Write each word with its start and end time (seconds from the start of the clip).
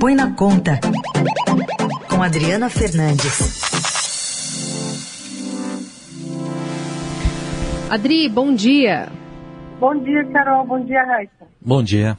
Põe 0.00 0.14
na 0.14 0.32
Conta, 0.34 0.80
com 2.08 2.22
Adriana 2.22 2.70
Fernandes. 2.70 3.60
Adri, 7.90 8.26
bom 8.26 8.54
dia. 8.54 9.12
Bom 9.78 9.94
dia, 10.02 10.24
Carol. 10.32 10.66
Bom 10.66 10.82
dia, 10.82 11.04
Raíssa. 11.04 11.46
Bom 11.60 11.82
dia. 11.82 12.16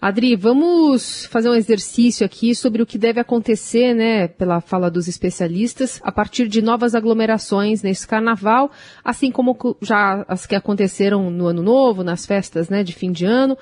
Adri, 0.00 0.36
vamos 0.36 1.26
fazer 1.26 1.48
um 1.48 1.54
exercício 1.54 2.24
aqui 2.24 2.54
sobre 2.54 2.80
o 2.80 2.86
que 2.86 2.96
deve 2.96 3.18
acontecer, 3.18 3.92
né, 3.92 4.28
pela 4.28 4.60
fala 4.60 4.88
dos 4.88 5.08
especialistas, 5.08 6.00
a 6.04 6.12
partir 6.12 6.46
de 6.46 6.62
novas 6.62 6.94
aglomerações 6.94 7.82
nesse 7.82 8.06
carnaval, 8.06 8.70
assim 9.04 9.32
como 9.32 9.56
já 9.82 10.24
as 10.28 10.46
que 10.46 10.54
aconteceram 10.54 11.28
no 11.28 11.48
ano 11.48 11.62
novo, 11.62 12.04
nas 12.04 12.24
festas, 12.24 12.68
né, 12.68 12.84
de 12.84 12.92
fim 12.92 13.10
de 13.10 13.24
ano. 13.24 13.58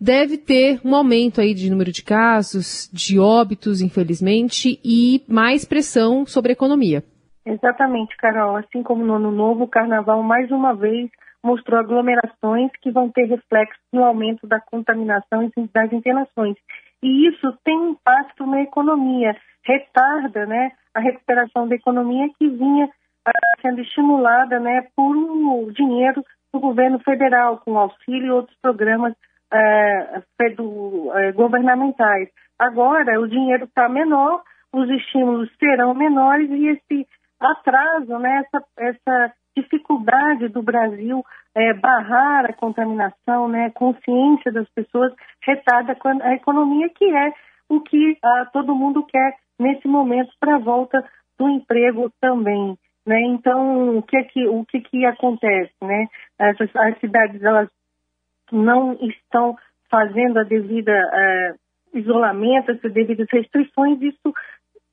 Deve 0.00 0.38
ter 0.38 0.80
um 0.84 0.94
aumento 0.94 1.40
aí 1.40 1.54
de 1.54 1.70
número 1.70 1.90
de 1.90 2.04
casos, 2.04 2.88
de 2.92 3.18
óbitos, 3.18 3.80
infelizmente, 3.80 4.80
e 4.84 5.24
mais 5.28 5.64
pressão 5.64 6.24
sobre 6.24 6.52
a 6.52 6.54
economia. 6.54 7.02
Exatamente, 7.44 8.16
Carol. 8.16 8.56
Assim 8.56 8.82
como 8.82 9.04
no 9.04 9.14
ano 9.14 9.32
novo, 9.32 9.64
o 9.64 9.68
carnaval 9.68 10.22
mais 10.22 10.50
uma 10.50 10.74
vez 10.74 11.10
mostrou 11.42 11.80
aglomerações 11.80 12.70
que 12.80 12.90
vão 12.90 13.10
ter 13.10 13.24
reflexo 13.24 13.80
no 13.92 14.04
aumento 14.04 14.46
da 14.46 14.60
contaminação 14.60 15.44
e 15.44 15.68
das 15.72 15.92
internações. 15.92 16.56
E 17.02 17.28
isso 17.28 17.56
tem 17.64 17.90
impacto 17.90 18.46
na 18.46 18.62
economia, 18.62 19.36
retarda 19.64 20.46
né, 20.46 20.72
a 20.94 21.00
recuperação 21.00 21.68
da 21.68 21.74
economia 21.74 22.28
que 22.38 22.48
vinha 22.48 22.88
ah, 23.26 23.60
sendo 23.62 23.80
estimulada 23.80 24.58
né, 24.58 24.86
por 24.94 25.72
dinheiro 25.72 26.24
do 26.52 26.60
governo 26.60 26.98
federal, 27.00 27.62
com 27.64 27.78
auxílio 27.78 28.26
e 28.26 28.30
outros 28.30 28.56
programas 28.60 29.14
do, 30.56 31.12
eh, 31.14 31.32
governamentais. 31.32 32.28
Agora, 32.58 33.20
o 33.20 33.28
dinheiro 33.28 33.64
está 33.64 33.88
menor, 33.88 34.42
os 34.72 34.88
estímulos 34.90 35.50
serão 35.58 35.94
menores 35.94 36.50
e 36.50 36.68
esse 36.68 37.06
atraso, 37.40 38.18
né, 38.18 38.44
essa, 38.44 38.64
essa 38.78 39.32
dificuldade 39.56 40.48
do 40.48 40.62
Brasil 40.62 41.24
é, 41.54 41.72
barrar 41.74 42.46
a 42.46 42.52
contaminação, 42.52 43.48
né, 43.48 43.70
consciência 43.70 44.52
das 44.52 44.68
pessoas 44.70 45.12
retarda 45.42 45.96
a 46.22 46.34
economia, 46.34 46.88
que 46.90 47.04
é 47.04 47.32
o 47.68 47.80
que 47.80 48.16
ah, 48.22 48.48
todo 48.52 48.74
mundo 48.74 49.04
quer 49.04 49.36
nesse 49.58 49.86
momento 49.86 50.30
para 50.40 50.56
a 50.56 50.60
volta 50.60 51.04
do 51.38 51.48
emprego 51.48 52.10
também. 52.20 52.76
Né? 53.06 53.20
Então, 53.22 53.98
o 53.98 54.02
que, 54.02 54.16
é 54.16 54.22
que, 54.22 54.46
o 54.46 54.64
que, 54.66 54.80
que 54.80 55.04
acontece? 55.04 55.72
Né? 55.82 56.06
Essas, 56.38 56.74
as 56.76 56.98
cidades 56.98 57.42
elas 57.42 57.68
não 58.52 58.94
estão 59.00 59.56
fazendo 59.90 60.38
a 60.38 60.44
devida 60.44 60.92
uh, 60.92 61.98
isolamento, 61.98 62.70
as 62.70 62.80
devidas 62.92 63.26
restrições, 63.30 64.00
isso 64.02 64.34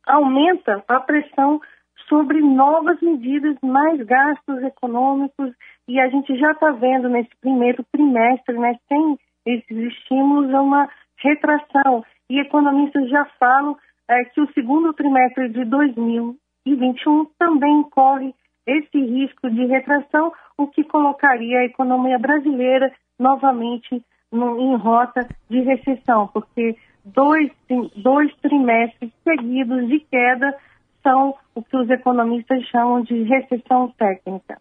aumenta 0.05 0.83
a 0.87 0.99
pressão 0.99 1.59
sobre 2.07 2.39
novas 2.41 2.99
medidas, 3.01 3.57
mais 3.63 3.99
gastos 4.01 4.61
econômicos, 4.63 5.51
e 5.87 5.99
a 5.99 6.07
gente 6.07 6.37
já 6.37 6.51
está 6.51 6.71
vendo 6.71 7.09
nesse 7.09 7.31
primeiro 7.41 7.83
trimestre, 7.91 8.57
né, 8.57 8.77
sem 8.87 9.17
esses 9.45 9.77
estímulos, 9.77 10.51
uma 10.51 10.89
retração. 11.17 12.03
E 12.29 12.39
economistas 12.39 13.09
já 13.09 13.25
falam 13.39 13.77
é, 14.07 14.23
que 14.25 14.41
o 14.41 14.51
segundo 14.53 14.93
trimestre 14.93 15.49
de 15.49 15.65
2021 15.65 17.25
também 17.37 17.83
corre 17.89 18.33
esse 18.67 18.99
risco 18.99 19.49
de 19.49 19.65
retração, 19.65 20.31
o 20.57 20.67
que 20.67 20.83
colocaria 20.83 21.59
a 21.59 21.65
economia 21.65 22.17
brasileira 22.17 22.91
novamente 23.19 24.03
no, 24.31 24.59
em 24.59 24.75
rota 24.77 25.27
de 25.49 25.61
recessão, 25.61 26.27
porque 26.27 26.75
dois, 27.03 27.51
dois 27.95 28.33
trimestres 28.41 29.11
seguidos 29.23 29.87
de 29.87 29.99
queda 29.99 30.55
são 31.03 31.35
o 31.53 31.61
que 31.61 31.77
os 31.77 31.89
economistas 31.89 32.63
chamam 32.67 33.01
de 33.03 33.23
recessão 33.23 33.93
técnica. 33.97 34.59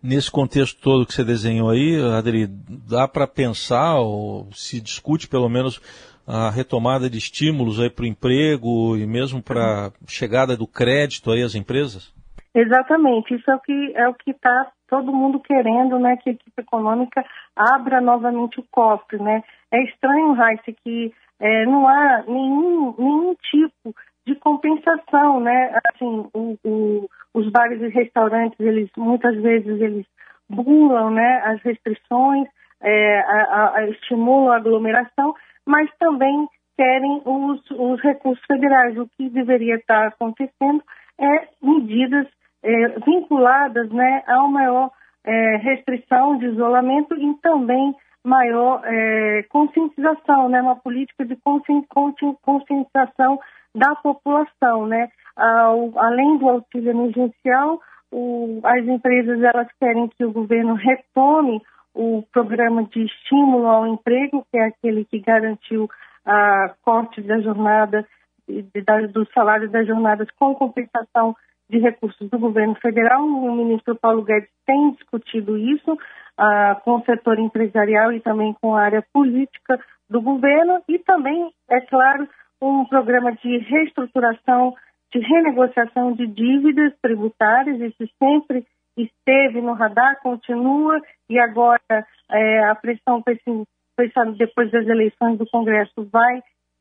Nesse 0.00 0.30
contexto 0.30 0.80
todo 0.80 1.06
que 1.06 1.12
você 1.12 1.24
desenhou 1.24 1.70
aí, 1.70 2.00
Adri, 2.16 2.46
dá 2.46 3.08
para 3.08 3.26
pensar, 3.26 3.96
ou 3.96 4.48
se 4.52 4.80
discute 4.80 5.26
pelo 5.26 5.48
menos, 5.48 5.80
a 6.24 6.50
retomada 6.50 7.08
de 7.08 7.18
estímulos 7.18 7.78
para 7.88 8.04
o 8.04 8.06
emprego 8.06 8.96
e 8.96 9.06
mesmo 9.06 9.42
para 9.42 9.86
a 9.86 9.92
chegada 10.06 10.56
do 10.56 10.66
crédito 10.66 11.32
aí 11.32 11.42
às 11.42 11.54
empresas? 11.54 12.14
Exatamente, 12.54 13.34
isso 13.34 13.50
é 13.50 13.56
o 13.56 13.60
que 13.60 13.92
é 13.96 14.08
o 14.08 14.14
que 14.14 14.30
está 14.30 14.70
todo 14.88 15.12
mundo 15.12 15.38
querendo, 15.40 15.98
né, 15.98 16.16
que 16.16 16.30
a 16.30 16.32
equipe 16.32 16.60
econômica 16.60 17.24
abra 17.54 18.00
novamente 18.00 18.58
o 18.60 18.64
cofre, 18.70 19.18
né? 19.18 19.42
É 19.70 19.82
estranho, 19.84 20.32
Raíssa, 20.32 20.72
que 20.82 21.12
é, 21.40 21.66
não 21.66 21.86
há 21.86 22.24
nenhum, 22.26 22.94
nenhum 22.98 23.34
tipo 23.50 23.94
de 24.26 24.34
compensação, 24.36 25.40
né? 25.40 25.78
Assim, 25.92 26.28
o, 26.34 26.58
o, 26.64 27.08
os 27.34 27.50
bares 27.50 27.80
e 27.80 27.88
restaurantes, 27.88 28.58
eles 28.58 28.90
muitas 28.96 29.36
vezes 29.40 29.80
eles 29.80 30.06
bulam, 30.48 31.10
né? 31.10 31.42
As 31.44 31.62
restrições, 31.62 32.48
é, 32.80 33.20
a, 33.20 33.72
a, 33.76 33.88
estimulam 33.88 34.52
a 34.52 34.56
aglomeração, 34.56 35.34
mas 35.66 35.90
também 35.98 36.48
querem 36.76 37.22
os, 37.24 37.60
os 37.70 38.00
recursos 38.02 38.44
federais. 38.46 38.96
O 38.98 39.08
que 39.16 39.28
deveria 39.28 39.76
estar 39.76 40.08
acontecendo 40.08 40.82
é 41.20 41.48
medidas 41.62 42.26
é, 42.62 42.88
vinculadas, 43.00 43.88
né, 43.90 44.22
a 44.26 44.42
uma 44.42 44.48
maior 44.48 44.90
é, 45.24 45.56
restrição 45.56 46.38
de 46.38 46.46
isolamento 46.46 47.14
e 47.14 47.34
também 47.40 47.94
maior 48.24 48.82
é, 48.84 49.44
conscientização, 49.48 50.48
né, 50.48 50.60
uma 50.60 50.76
política 50.76 51.24
de 51.24 51.36
conscientização 52.42 53.38
da 53.74 53.94
população, 53.94 54.86
né? 54.86 55.08
Ao, 55.36 55.92
além 55.98 56.38
do 56.38 56.48
auxílio 56.48 56.90
emergencial, 56.90 57.80
o, 58.10 58.60
as 58.64 58.84
empresas 58.86 59.40
elas 59.42 59.68
querem 59.78 60.08
que 60.08 60.24
o 60.24 60.32
governo 60.32 60.74
retome 60.74 61.62
o 61.94 62.22
programa 62.32 62.84
de 62.84 63.04
estímulo 63.04 63.66
ao 63.66 63.86
emprego, 63.86 64.44
que 64.50 64.58
é 64.58 64.64
aquele 64.66 65.04
que 65.04 65.20
garantiu 65.20 65.88
a 66.24 66.74
corte 66.84 67.20
da 67.22 67.40
jornada, 67.40 68.06
de, 68.48 68.62
do 69.08 69.26
salário 69.32 69.68
das 69.70 69.86
jornadas 69.86 70.28
com 70.38 70.54
compensação 70.54 71.36
de 71.68 71.78
recursos 71.78 72.28
do 72.28 72.38
governo 72.38 72.74
federal. 72.76 73.22
O 73.24 73.54
ministro 73.54 73.96
Paulo 73.96 74.22
Guedes 74.22 74.48
tem 74.66 74.92
discutido 74.92 75.56
isso 75.56 75.92
uh, 75.92 76.80
com 76.84 76.96
o 76.96 77.04
setor 77.04 77.38
empresarial 77.38 78.12
e 78.12 78.20
também 78.20 78.54
com 78.60 78.74
a 78.74 78.82
área 78.82 79.04
política 79.12 79.78
do 80.08 80.20
governo. 80.20 80.82
E 80.88 80.98
também, 81.00 81.50
é 81.70 81.80
claro, 81.82 82.28
um 82.60 82.84
programa 82.84 83.32
de 83.32 83.58
reestruturação, 83.58 84.74
de 85.12 85.20
renegociação 85.20 86.12
de 86.12 86.26
dívidas 86.26 86.92
tributárias, 87.00 87.80
isso 87.80 88.10
sempre 88.18 88.64
esteve 88.96 89.60
no 89.60 89.74
radar, 89.74 90.20
continua, 90.22 91.00
e 91.30 91.38
agora 91.38 92.06
é, 92.30 92.64
a 92.64 92.74
pressão 92.74 93.22
depois 94.36 94.70
das 94.70 94.86
eleições 94.86 95.38
do 95.38 95.46
Congresso 95.46 96.08
vai 96.10 96.40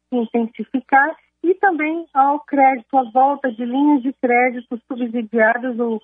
se 0.10 0.16
intensificar, 0.16 1.16
e 1.44 1.54
também 1.56 2.06
ao 2.14 2.40
crédito, 2.42 2.98
a 2.98 3.04
volta 3.12 3.52
de 3.52 3.64
linhas 3.64 4.02
de 4.02 4.14
crédito 4.14 4.80
subsidiadas, 4.88 5.80
ou, 5.80 6.02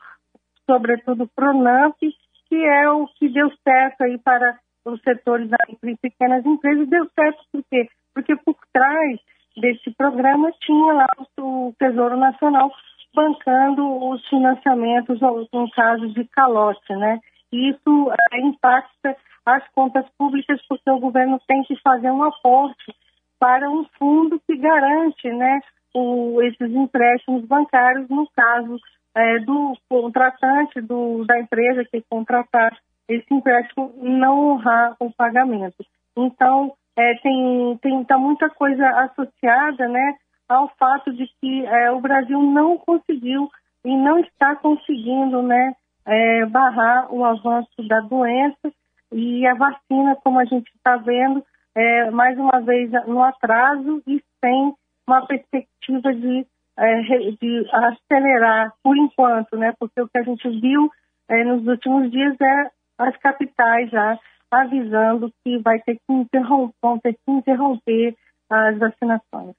sobretudo 0.66 1.29
Pronamp, 1.35 1.97
que 1.99 2.55
é 2.55 2.89
o 2.89 3.07
que 3.07 3.29
deu 3.29 3.51
certo 3.63 4.01
aí 4.01 4.17
para 4.17 4.59
os 4.85 5.01
setores 5.01 5.49
das 5.49 5.59
pequenas 6.01 6.45
empresas, 6.45 6.88
deu 6.88 7.09
certo 7.16 7.44
por 7.51 7.63
quê? 7.69 7.88
Porque 8.13 8.35
por 8.35 8.55
trás 8.71 9.19
desse 9.57 9.91
programa 9.91 10.51
tinha 10.61 10.94
lá 10.94 11.07
o 11.39 11.73
Tesouro 11.79 12.17
Nacional 12.17 12.71
bancando 13.13 14.09
os 14.09 14.27
financiamentos 14.27 15.19
em 15.53 15.69
caso 15.69 16.07
de 16.09 16.25
calote, 16.25 16.94
né? 16.95 17.19
Isso 17.51 18.11
é, 18.31 18.39
impacta 18.39 19.15
as 19.45 19.67
contas 19.69 20.05
públicas 20.17 20.59
porque 20.67 20.89
o 20.89 21.00
governo 21.00 21.39
tem 21.47 21.63
que 21.63 21.75
fazer 21.81 22.11
um 22.11 22.23
aporte 22.23 22.94
para 23.43 23.69
um 23.69 23.83
fundo 23.99 24.41
que 24.47 24.56
garante, 24.56 25.29
né, 25.29 25.59
o, 25.94 26.41
esses 26.44 26.73
empréstimos 26.73 27.44
bancários 27.44 28.07
no 28.07 28.25
caso 28.33 28.79
é, 29.13 29.39
do 29.39 29.77
contratante 29.89 30.79
do, 30.79 31.25
da 31.25 31.38
empresa 31.41 31.83
que 31.83 32.01
contratar 32.09 32.73
esse 33.09 33.25
empréstimo 33.33 33.94
não 33.97 34.51
honrar 34.51 34.95
o 34.97 35.12
pagamento. 35.12 35.85
Então, 36.15 36.71
é, 36.95 37.15
tem, 37.15 37.77
tem 37.81 38.06
tá 38.06 38.18
muita 38.18 38.50
coisa 38.50 38.88
associada 39.01 39.89
né, 39.89 40.15
ao 40.47 40.69
fato 40.79 41.12
de 41.12 41.29
que 41.41 41.65
é, 41.65 41.91
o 41.91 42.00
Brasil 42.00 42.41
não 42.41 42.77
conseguiu 42.77 43.51
e 43.83 43.94
não 43.94 44.19
está 44.19 44.56
conseguindo 44.56 45.41
né, 45.41 45.73
é, 46.06 46.45
barrar 46.45 47.13
o 47.13 47.25
avanço 47.25 47.85
da 47.89 48.00
doença 48.00 48.71
e 49.12 49.45
a 49.45 49.53
vacina, 49.53 50.15
como 50.23 50.39
a 50.39 50.45
gente 50.45 50.71
está 50.77 50.95
vendo, 50.95 51.44
é, 51.75 52.11
mais 52.11 52.37
uma 52.37 52.61
vez 52.61 52.91
no 53.07 53.21
atraso 53.23 54.01
e 54.07 54.21
sem 54.43 54.73
uma 55.07 55.25
perspectiva 55.25 56.13
de, 56.13 56.45
é, 56.77 57.01
de 57.41 57.69
acelerar 57.71 58.73
por 58.83 58.97
enquanto, 58.97 59.57
né? 59.57 59.73
Porque 59.79 60.01
o 60.01 60.07
que 60.07 60.17
a 60.17 60.23
gente 60.23 60.47
viu 60.59 60.89
é, 61.29 61.43
nos 61.43 61.65
últimos 61.67 62.11
dias 62.11 62.35
é 62.39 62.69
as 62.99 63.17
capitais 63.17 63.89
já 63.89 64.17
avisando 64.51 65.31
que 65.43 65.57
vai 65.59 65.79
ter 65.79 65.95
que 65.95 66.13
interromper, 66.13 66.75
vão 66.81 66.99
ter 66.99 67.13
que 67.13 67.31
interromper 67.31 68.15
as 68.49 68.77
vacinações. 68.77 69.55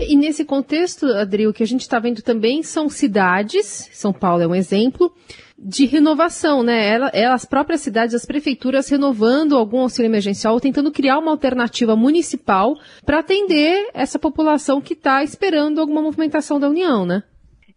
E 0.00 0.16
nesse 0.16 0.44
contexto, 0.44 1.06
Adri, 1.06 1.46
o 1.46 1.52
que 1.52 1.62
a 1.62 1.66
gente 1.66 1.82
está 1.82 1.98
vendo 1.98 2.22
também 2.22 2.62
são 2.62 2.88
cidades, 2.88 3.88
São 3.92 4.12
Paulo 4.12 4.42
é 4.42 4.46
um 4.46 4.54
exemplo, 4.54 5.12
de 5.58 5.84
renovação, 5.84 6.62
né? 6.62 6.88
Ela, 6.88 7.10
as 7.34 7.44
próprias 7.44 7.82
cidades, 7.82 8.14
as 8.14 8.24
prefeituras 8.24 8.88
renovando 8.88 9.56
algum 9.56 9.80
auxílio 9.80 10.08
emergencial, 10.08 10.58
tentando 10.58 10.90
criar 10.90 11.18
uma 11.18 11.30
alternativa 11.30 11.94
municipal 11.94 12.74
para 13.04 13.18
atender 13.18 13.90
essa 13.92 14.18
população 14.18 14.80
que 14.80 14.94
está 14.94 15.22
esperando 15.22 15.80
alguma 15.80 16.00
movimentação 16.00 16.58
da 16.58 16.68
União, 16.68 17.04
né? 17.04 17.22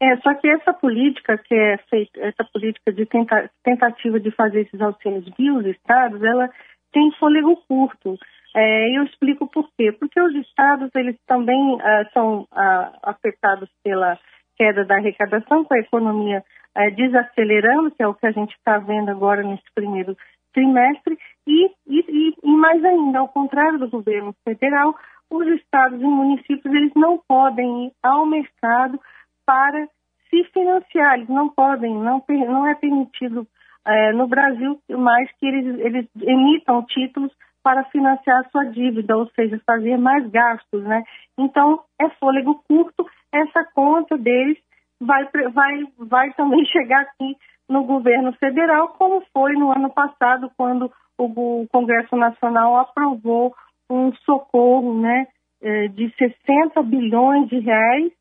É, 0.01 0.17
só 0.17 0.33
que 0.33 0.47
essa 0.47 0.73
política 0.73 1.37
que 1.37 1.53
é 1.53 1.77
feita, 1.89 2.19
essa 2.21 2.43
política 2.53 2.91
de 2.91 3.05
tenta, 3.05 3.49
tentativa 3.63 4.19
de 4.19 4.31
fazer 4.31 4.61
esses 4.61 4.81
auxílios 4.81 5.25
via 5.37 5.53
os 5.53 5.65
estados, 5.65 6.21
ela 6.23 6.49
tem 6.91 7.11
fôlego 7.19 7.55
curto. 7.67 8.17
É, 8.55 8.97
eu 8.97 9.03
explico 9.03 9.47
por 9.47 9.67
quê. 9.77 9.91
Porque 9.91 10.19
os 10.21 10.33
estados, 10.35 10.89
eles 10.95 11.17
também 11.25 11.77
ah, 11.81 12.09
são 12.13 12.47
ah, 12.51 12.91
afetados 13.03 13.69
pela 13.83 14.17
queda 14.55 14.85
da 14.85 14.95
arrecadação, 14.95 15.63
com 15.63 15.73
a 15.73 15.79
economia 15.79 16.43
ah, 16.75 16.89
desacelerando, 16.89 17.91
que 17.91 18.03
é 18.03 18.07
o 18.07 18.13
que 18.13 18.27
a 18.27 18.31
gente 18.31 18.53
está 18.55 18.77
vendo 18.77 19.09
agora 19.09 19.43
nesse 19.43 19.63
primeiro 19.73 20.15
trimestre, 20.53 21.17
e, 21.47 21.71
e, 21.87 22.35
e, 22.43 22.47
mais 22.47 22.83
ainda, 22.85 23.19
ao 23.19 23.27
contrário 23.27 23.79
do 23.79 23.89
governo 23.89 24.35
federal, 24.43 24.95
os 25.29 25.47
estados 25.47 25.99
e 25.99 26.05
municípios, 26.05 26.65
eles 26.65 26.93
não 26.95 27.19
podem 27.27 27.87
ir 27.87 27.91
ao 28.03 28.25
mercado 28.25 28.99
para 29.45 29.87
se 30.29 30.43
financiar, 30.53 31.15
eles 31.15 31.29
não 31.29 31.49
podem, 31.49 31.95
não, 31.95 32.23
não 32.29 32.67
é 32.67 32.75
permitido 32.75 33.47
é, 33.85 34.13
no 34.13 34.27
Brasil 34.27 34.79
mais 34.89 35.29
que 35.39 35.45
eles, 35.45 35.79
eles 35.79 36.07
emitam 36.21 36.85
títulos 36.85 37.31
para 37.63 37.85
financiar 37.85 38.47
sua 38.51 38.65
dívida, 38.65 39.15
ou 39.17 39.27
seja, 39.29 39.59
fazer 39.65 39.97
mais 39.97 40.29
gastos, 40.29 40.83
né? 40.83 41.01
Então, 41.37 41.79
é 41.99 42.09
fôlego 42.19 42.61
curto, 42.67 43.07
essa 43.31 43.63
conta 43.73 44.17
deles 44.17 44.57
vai, 44.99 45.27
vai, 45.51 45.83
vai 45.97 46.33
também 46.33 46.65
chegar 46.67 47.01
aqui 47.01 47.37
no 47.69 47.85
governo 47.85 48.33
federal, 48.33 48.89
como 48.89 49.23
foi 49.33 49.53
no 49.53 49.71
ano 49.71 49.89
passado, 49.89 50.51
quando 50.57 50.91
o 51.17 51.65
Congresso 51.71 52.15
Nacional 52.17 52.77
aprovou 52.77 53.55
um 53.89 54.13
socorro 54.25 54.99
né, 54.99 55.27
é, 55.61 55.87
de 55.87 56.13
60 56.17 56.83
bilhões 56.83 57.47
de 57.47 57.59
reais 57.59 58.11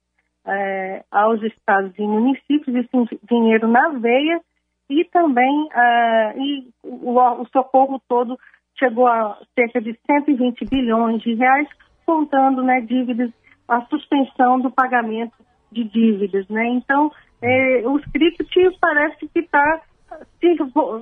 é, 0.46 1.04
aos 1.10 1.42
estados 1.42 1.92
e 1.98 2.02
municípios, 2.02 2.74
esse 2.76 3.20
dinheiro 3.28 3.66
na 3.66 3.88
veia, 3.90 4.40
e 4.88 5.04
também 5.06 5.68
é, 5.72 6.34
e 6.36 6.68
o, 6.84 7.18
o 7.18 7.46
socorro 7.52 8.00
todo 8.08 8.38
chegou 8.82 9.06
a 9.06 9.38
cerca 9.54 9.80
de 9.80 9.96
120 10.06 10.64
bilhões 10.64 11.22
de 11.22 11.34
reais, 11.34 11.68
contando 12.04 12.64
né, 12.64 12.80
dívidas, 12.80 13.30
a 13.68 13.80
suspensão 13.82 14.58
do 14.58 14.70
pagamento 14.72 15.34
de 15.70 15.84
dívidas. 15.84 16.48
Né? 16.48 16.66
Então, 16.68 17.12
é, 17.40 17.82
o 17.86 17.96
script 18.00 18.44
parece 18.80 19.28
que 19.28 19.38
está 19.38 19.80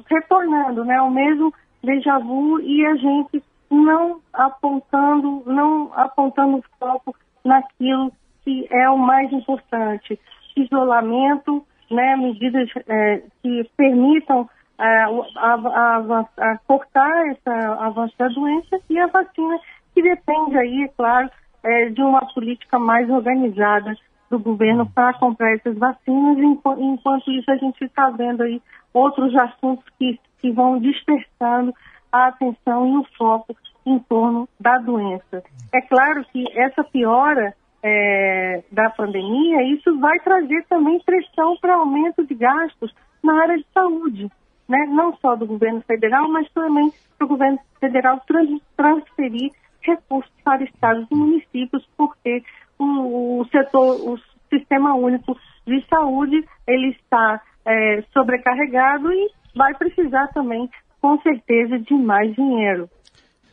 retornando, 0.09 0.85
né? 0.85 1.01
o 1.01 1.11
mesmo 1.11 1.53
déjà 1.83 2.19
vu 2.19 2.61
e 2.61 2.85
a 2.85 2.95
gente 2.97 3.43
não 3.71 4.21
apontando, 4.33 5.43
não 5.47 5.91
apontando 5.95 6.63
foco 6.79 7.17
naquilo 7.43 8.13
que 8.45 8.67
é 8.71 8.91
o 8.91 8.99
mais 8.99 9.33
importante. 9.33 10.21
Isolamento, 10.55 11.65
né, 11.91 12.17
medidas 12.17 12.69
é, 12.87 13.23
que 13.43 13.71
permitam 13.77 14.49
a, 14.81 15.07
a, 15.37 16.21
a, 16.39 16.59
cortar 16.67 17.27
esse 17.29 17.49
avanço 17.49 18.15
da 18.19 18.29
doença 18.29 18.81
e 18.89 18.99
a 18.99 19.07
vacina, 19.07 19.59
que 19.95 20.03
depende 20.03 20.57
aí, 20.57 20.85
é 20.85 20.89
claro, 20.89 21.31
é, 21.63 21.91
de 21.91 22.01
uma 22.01 22.21
política 22.33 22.79
mais 22.79 23.09
organizada 23.11 23.95
do 24.31 24.39
governo 24.39 24.89
para 24.91 25.13
comprar 25.15 25.53
essas 25.55 25.77
vacinas, 25.77 26.39
enquanto 26.39 27.31
isso 27.31 27.51
a 27.51 27.57
gente 27.57 27.85
está 27.85 28.09
vendo 28.11 28.43
aí 28.43 28.63
outros 28.95 29.37
assuntos 29.37 29.85
que, 29.99 30.19
que 30.39 30.51
vão 30.51 30.79
dispersando 30.79 31.75
a 32.11 32.29
atenção 32.29 32.87
e 32.87 32.97
o 32.97 33.07
foco 33.19 33.55
em 33.85 33.99
torno 33.99 34.49
da 34.59 34.79
doença. 34.79 35.43
É 35.75 35.81
claro 35.83 36.25
que 36.33 36.45
essa 36.59 36.83
piora 36.85 37.55
é, 37.83 38.63
da 38.71 38.89
pandemia, 38.91 39.63
isso 39.75 39.99
vai 39.99 40.19
trazer 40.21 40.65
também 40.69 41.01
pressão 41.01 41.57
para 41.61 41.75
aumento 41.75 42.25
de 42.25 42.35
gastos 42.35 42.95
na 43.23 43.43
área 43.43 43.59
de 43.59 43.67
saúde 43.75 44.31
né, 44.71 44.87
não 44.89 45.15
só 45.17 45.35
do 45.35 45.45
governo 45.47 45.83
federal, 45.83 46.31
mas 46.31 46.49
também 46.53 46.93
para 47.19 47.25
o 47.25 47.29
governo 47.29 47.59
federal 47.81 48.21
trans, 48.27 48.49
transferir 48.77 49.51
recursos 49.83 50.33
para 50.45 50.63
estados 50.63 51.07
e 51.11 51.15
municípios, 51.15 51.87
porque 51.97 52.43
o, 52.79 53.41
o 53.41 53.47
setor, 53.47 53.97
o 53.97 54.19
sistema 54.49 54.95
único 54.95 55.37
de 55.67 55.85
saúde, 55.89 56.45
ele 56.69 56.91
está 56.91 57.41
é, 57.67 58.05
sobrecarregado 58.13 59.13
e 59.13 59.31
vai 59.57 59.75
precisar 59.75 60.29
também, 60.29 60.71
com 61.01 61.21
certeza, 61.21 61.79
de 61.79 61.95
mais 61.95 62.33
dinheiro. 62.37 62.89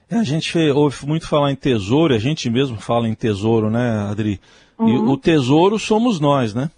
É, 0.10 0.18
a 0.18 0.24
gente 0.24 0.56
ouve 0.70 1.06
muito 1.06 1.28
falar 1.28 1.52
em 1.52 1.56
tesouro, 1.56 2.14
a 2.14 2.20
gente 2.20 2.50
mesmo 2.50 2.78
fala 2.78 3.10
em 3.10 3.16
tesouro, 3.16 3.72
né, 3.72 4.08
Adri? 4.10 4.40
Uhum. 4.78 4.88
E 4.88 4.98
o 4.98 5.18
tesouro 5.18 5.80
somos 5.80 6.20
nós, 6.20 6.54
né? 6.54 6.70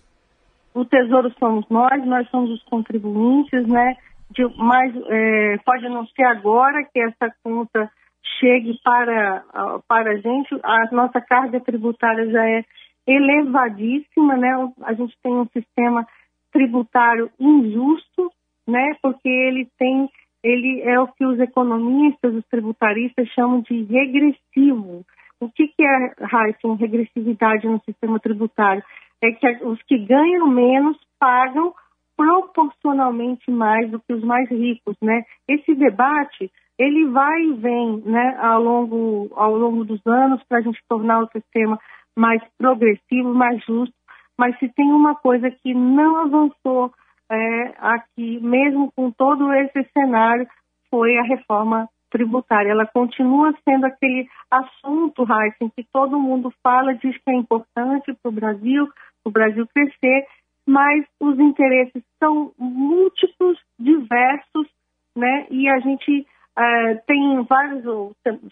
O 0.73 0.85
tesouro 0.85 1.29
somos 1.37 1.65
nós, 1.69 2.05
nós 2.05 2.27
somos 2.29 2.51
os 2.51 2.63
contribuintes, 2.63 3.67
né? 3.67 3.97
De, 4.31 4.43
é, 4.43 5.57
pode 5.65 5.89
não 5.89 6.05
ser 6.07 6.23
agora 6.23 6.83
que 6.83 6.99
essa 6.99 7.33
conta 7.43 7.91
chegue 8.39 8.79
para, 8.83 9.43
para 9.87 10.11
a 10.11 10.17
gente, 10.17 10.55
a 10.63 10.85
nossa 10.91 11.19
carga 11.19 11.59
tributária 11.59 12.29
já 12.29 12.47
é 12.47 12.63
elevadíssima, 13.07 14.37
né? 14.37 14.71
A 14.83 14.93
gente 14.93 15.15
tem 15.23 15.33
um 15.33 15.47
sistema 15.47 16.05
tributário 16.51 17.29
injusto, 17.39 18.31
né? 18.67 18.95
Porque 19.01 19.27
ele 19.27 19.67
tem, 19.77 20.09
ele 20.43 20.81
é 20.81 20.99
o 20.99 21.07
que 21.07 21.25
os 21.25 21.39
economistas, 21.39 22.35
os 22.35 22.45
tributaristas 22.47 23.27
chamam 23.29 23.61
de 23.61 23.83
regressivo. 23.83 25.05
O 25.39 25.49
que, 25.49 25.67
que 25.69 25.83
é, 25.83 26.13
Raíssa, 26.21 26.75
regressividade 26.77 27.67
no 27.67 27.81
sistema 27.83 28.19
tributário? 28.19 28.83
É 29.21 29.31
que 29.31 29.47
os 29.65 29.81
que 29.83 29.97
ganham 29.97 30.47
menos 30.47 30.97
pagam 31.19 31.73
proporcionalmente 32.19 33.49
mais 33.49 33.89
do 33.89 33.97
que 34.01 34.11
os 34.11 34.21
mais 34.21 34.49
ricos, 34.49 34.97
né? 35.01 35.23
Esse 35.47 35.73
debate 35.73 36.51
ele 36.77 37.05
vai 37.05 37.41
e 37.43 37.53
vem, 37.53 38.01
né, 38.05 38.37
ao 38.41 38.61
longo 38.61 39.31
ao 39.35 39.55
longo 39.55 39.85
dos 39.85 40.05
anos 40.05 40.43
para 40.43 40.57
a 40.57 40.61
gente 40.61 40.81
tornar 40.89 41.23
o 41.23 41.29
sistema 41.29 41.79
mais 42.17 42.41
progressivo, 42.57 43.33
mais 43.33 43.63
justo. 43.63 43.95
Mas 44.37 44.57
se 44.59 44.67
tem 44.67 44.91
uma 44.91 45.15
coisa 45.15 45.49
que 45.49 45.73
não 45.73 46.17
avançou 46.17 46.91
é, 47.31 47.73
aqui, 47.79 48.39
mesmo 48.41 48.91
com 48.93 49.11
todo 49.11 49.53
esse 49.53 49.81
cenário, 49.93 50.45
foi 50.89 51.17
a 51.17 51.23
reforma 51.23 51.87
tributária. 52.11 52.71
Ela 52.71 52.85
continua 52.85 53.53
sendo 53.63 53.85
aquele 53.85 54.27
assunto, 54.51 55.23
Heisen, 55.23 55.71
que 55.73 55.85
todo 55.93 56.19
mundo 56.19 56.51
fala, 56.61 56.95
diz 56.95 57.15
que 57.17 57.31
é 57.31 57.35
importante 57.35 58.13
para 58.21 58.29
o 58.29 58.33
Brasil, 58.33 58.87
para 59.23 59.29
o 59.29 59.31
Brasil 59.31 59.67
crescer, 59.73 60.25
mas 60.69 61.03
os 61.19 61.39
interesses 61.39 62.03
são 62.19 62.51
múltiplos, 62.55 63.57
diversos, 63.79 64.67
né? 65.15 65.47
E 65.49 65.67
a 65.67 65.79
gente 65.79 66.21
uh, 66.21 67.01
tem 67.07 67.43
vários, 67.43 67.83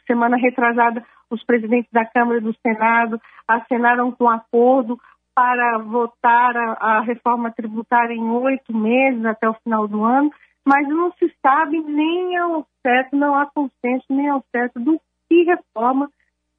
semana 0.08 0.36
retrasada, 0.36 1.06
os 1.30 1.44
presidentes 1.44 1.92
da 1.92 2.06
Câmara 2.06 2.40
e 2.40 2.42
do 2.42 2.56
Senado 2.66 3.22
assinaram 3.48 4.12
com 4.12 4.28
acordo 4.28 5.00
para 5.36 5.78
votar 5.78 6.58
a, 6.58 6.72
a 6.80 7.02
reforma 7.02 7.52
tributária 7.52 8.16
em 8.16 8.30
oito 8.32 8.76
meses 8.76 9.24
até 9.24 9.48
o 9.48 9.54
final 9.64 9.88
do 9.88 10.04
ano, 10.04 10.32
mas 10.66 10.88
não 10.88 11.12
se 11.20 11.32
sabe 11.40 11.80
nem 11.82 12.36
ao 12.36 12.66
certo, 12.82 13.16
não 13.16 13.36
há 13.36 13.46
consenso 13.46 14.08
nem 14.10 14.28
ao 14.28 14.44
certo 14.52 14.80
do 14.80 15.00
que 15.30 15.44
reforma 15.44 16.10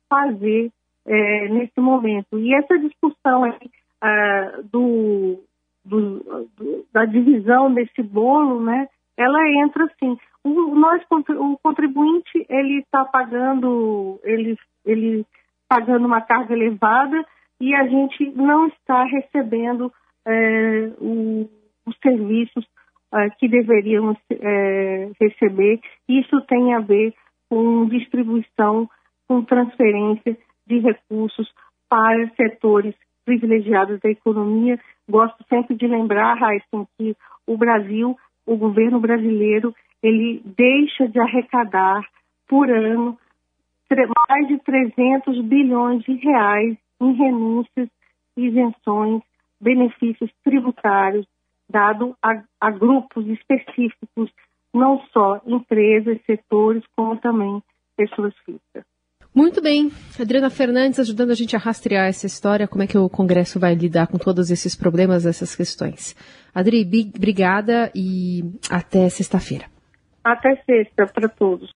fazer 0.09 0.71
é, 1.05 1.49
nesse 1.49 1.81
momento. 1.81 2.39
E 2.39 2.55
essa 2.55 2.79
discussão 2.79 3.43
aí, 3.43 3.71
uh, 4.05 4.63
do, 4.71 5.48
do, 5.89 6.21
do, 6.57 6.87
da 6.93 7.05
divisão 7.05 7.73
desse 7.73 8.03
bolo, 8.03 8.61
né, 8.63 8.89
ela 9.17 9.41
entra 9.65 9.85
assim. 9.85 10.17
O, 10.45 10.75
nós, 10.75 11.03
o 11.11 11.59
contribuinte, 11.59 12.47
ele 12.49 12.81
está 12.81 13.05
pagando, 13.05 14.21
ele, 14.23 14.57
ele 14.85 15.27
pagando 15.69 16.07
uma 16.07 16.21
carga 16.21 16.55
elevada 16.55 17.25
e 17.61 17.75
a 17.75 17.87
gente 17.89 18.31
não 18.31 18.69
está 18.69 19.05
recebendo 19.05 19.93
é, 20.27 20.93
o, 21.01 21.49
os 21.85 21.97
serviços 22.01 22.65
é, 23.13 23.31
que 23.31 23.49
deveríamos 23.49 24.17
é, 24.31 25.11
receber. 25.21 25.81
Isso 26.09 26.41
tem 26.43 26.75
a 26.75 26.81
ver 26.81 27.13
com 27.49 27.87
distribuição, 27.87 28.89
com 29.27 29.43
transferência 29.43 30.37
de 30.67 30.79
recursos 30.79 31.53
para 31.89 32.29
setores 32.37 32.95
privilegiados 33.29 34.01
da 34.01 34.09
economia. 34.09 34.81
Gosto 35.07 35.45
sempre 35.51 35.77
de 35.77 35.87
lembrar, 35.87 36.39
Raíssa, 36.39 36.89
que 36.97 37.15
o 37.47 37.59
Brasil, 37.59 38.17
o 38.47 38.57
governo 38.57 38.99
brasileiro, 38.99 39.75
ele 40.03 40.43
deixa 40.57 41.07
de 41.07 41.21
arrecadar 41.21 42.03
por 42.49 42.71
ano 42.71 43.19
mais 44.29 44.49
de 44.49 44.59
300 44.59 45.43
bilhões 45.45 46.03
de 46.05 46.15
reais 46.15 46.77
em 47.01 47.13
renúncias, 47.13 47.89
isenções, 48.37 49.23
benefícios 49.61 50.31
tributários, 50.45 51.27
dado 51.69 52.17
a, 52.23 52.43
a 52.61 52.71
grupos 52.71 53.27
específicos, 53.27 54.31
não 54.73 55.01
só 55.13 55.41
empresas, 55.47 56.19
setores, 56.25 56.85
como 56.95 57.17
também 57.19 57.63
pessoas 57.97 58.35
físicas. 58.45 58.85
Muito 59.39 59.63
bem. 59.63 59.93
Adriana 60.19 60.51
Fernandes 60.51 60.99
ajudando 60.99 61.31
a 61.31 61.35
gente 61.35 61.55
a 61.55 61.61
rastrear 61.61 62.09
essa 62.09 62.27
história, 62.27 62.67
como 62.67 62.83
é 62.83 62.89
que 62.89 62.99
o 62.99 63.09
Congresso 63.09 63.61
vai 63.61 63.73
lidar 63.73 64.09
com 64.09 64.19
todos 64.19 64.51
esses 64.51 64.75
problemas, 64.75 65.25
essas 65.25 65.55
questões. 65.55 66.17
Adri, 66.53 66.83
obrigada 67.17 67.89
e 67.95 68.43
até 68.69 69.09
sexta-feira. 69.09 69.67
Até 70.25 70.57
sexta 70.67 71.07
para 71.07 71.29
todos. 71.29 71.67